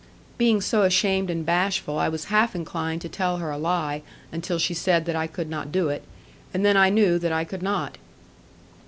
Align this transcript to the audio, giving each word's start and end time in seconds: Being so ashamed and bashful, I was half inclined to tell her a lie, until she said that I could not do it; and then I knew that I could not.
Being 0.39 0.61
so 0.61 0.81
ashamed 0.81 1.29
and 1.29 1.45
bashful, 1.45 1.99
I 1.99 2.09
was 2.09 2.25
half 2.33 2.55
inclined 2.55 3.01
to 3.01 3.07
tell 3.07 3.37
her 3.37 3.51
a 3.51 3.57
lie, 3.59 4.01
until 4.31 4.57
she 4.57 4.73
said 4.73 5.05
that 5.05 5.15
I 5.15 5.27
could 5.27 5.47
not 5.47 5.71
do 5.71 5.89
it; 5.89 6.01
and 6.55 6.65
then 6.65 6.75
I 6.75 6.89
knew 6.89 7.19
that 7.19 7.31
I 7.31 7.43
could 7.43 7.61
not. 7.61 7.99